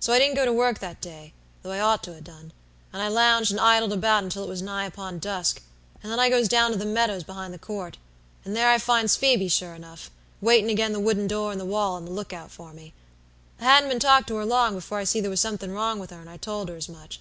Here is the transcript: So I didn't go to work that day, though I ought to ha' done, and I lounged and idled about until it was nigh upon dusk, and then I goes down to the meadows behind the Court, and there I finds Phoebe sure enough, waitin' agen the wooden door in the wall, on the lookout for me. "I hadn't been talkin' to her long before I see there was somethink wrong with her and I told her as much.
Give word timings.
So 0.00 0.14
I 0.14 0.18
didn't 0.18 0.36
go 0.36 0.46
to 0.46 0.52
work 0.54 0.78
that 0.78 0.98
day, 1.02 1.34
though 1.60 1.72
I 1.72 1.80
ought 1.80 2.02
to 2.04 2.14
ha' 2.18 2.22
done, 2.24 2.52
and 2.90 3.02
I 3.02 3.08
lounged 3.08 3.50
and 3.50 3.60
idled 3.60 3.92
about 3.92 4.24
until 4.24 4.42
it 4.44 4.48
was 4.48 4.62
nigh 4.62 4.86
upon 4.86 5.18
dusk, 5.18 5.60
and 6.02 6.10
then 6.10 6.18
I 6.18 6.30
goes 6.30 6.48
down 6.48 6.70
to 6.70 6.78
the 6.78 6.86
meadows 6.86 7.22
behind 7.22 7.52
the 7.52 7.58
Court, 7.58 7.98
and 8.46 8.56
there 8.56 8.70
I 8.70 8.78
finds 8.78 9.14
Phoebe 9.16 9.48
sure 9.50 9.74
enough, 9.74 10.10
waitin' 10.40 10.70
agen 10.70 10.94
the 10.94 11.00
wooden 11.00 11.26
door 11.26 11.52
in 11.52 11.58
the 11.58 11.66
wall, 11.66 11.96
on 11.96 12.06
the 12.06 12.10
lookout 12.10 12.50
for 12.50 12.72
me. 12.72 12.94
"I 13.60 13.64
hadn't 13.64 13.90
been 13.90 13.98
talkin' 14.00 14.24
to 14.28 14.36
her 14.36 14.46
long 14.46 14.72
before 14.74 14.96
I 15.00 15.04
see 15.04 15.20
there 15.20 15.28
was 15.28 15.42
somethink 15.42 15.74
wrong 15.74 15.98
with 15.98 16.08
her 16.12 16.20
and 16.22 16.30
I 16.30 16.38
told 16.38 16.70
her 16.70 16.76
as 16.76 16.88
much. 16.88 17.20